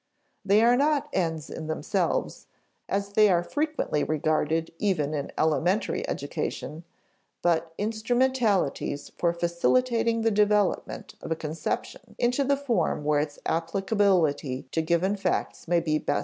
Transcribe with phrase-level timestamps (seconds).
[0.43, 2.47] They are not ends in themselves
[2.89, 6.85] as they are frequently regarded even in elementary education
[7.43, 14.63] but instrumentalities for facilitating the development of a conception into the form where its applicability
[14.71, 16.19] to given facts may best be tested.